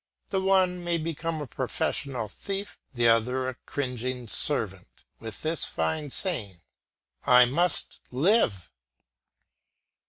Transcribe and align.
The 0.31 0.41
one 0.41 0.83
may 0.83 0.97
become 0.97 1.41
a 1.41 1.45
professional 1.45 2.27
thief, 2.27 2.79
the 2.91 3.07
other 3.07 3.47
a 3.47 3.53
cringing 3.67 4.27
servant, 4.27 5.03
with 5.19 5.43
this 5.43 5.65
fine 5.65 6.09
saying, 6.09 6.61
"I 7.27 7.45
must 7.45 7.99
live." 8.09 8.71